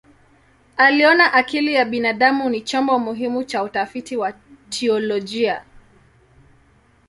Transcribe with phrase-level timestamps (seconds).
[0.77, 4.33] Aliona akili ya binadamu ni chombo muhimu cha utafiti wa
[4.69, 5.65] teolojia.